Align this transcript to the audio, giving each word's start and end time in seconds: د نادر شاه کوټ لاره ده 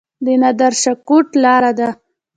د 0.25 0.27
نادر 0.41 0.73
شاه 0.81 0.97
کوټ 1.07 1.27
لاره 1.43 1.71
ده 1.79 1.89